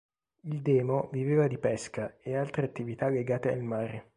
Il 0.45 0.63
demo 0.63 1.09
viveva 1.11 1.45
di 1.45 1.59
pesca 1.59 2.15
e 2.23 2.35
altre 2.35 2.65
attività 2.65 3.07
legate 3.07 3.51
al 3.51 3.61
mare. 3.61 4.07